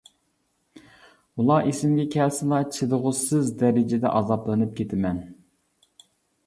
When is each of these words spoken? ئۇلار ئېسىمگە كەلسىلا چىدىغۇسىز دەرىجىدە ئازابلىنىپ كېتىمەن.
ئۇلار 1.41 1.67
ئېسىمگە 1.71 2.05
كەلسىلا 2.15 2.63
چىدىغۇسىز 2.79 3.53
دەرىجىدە 3.61 4.17
ئازابلىنىپ 4.21 4.75
كېتىمەن. 4.83 5.23